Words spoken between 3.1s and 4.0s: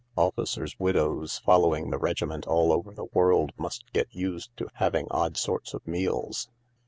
world must